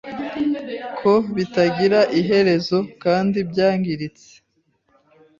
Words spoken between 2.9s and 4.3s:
kandi byangiritse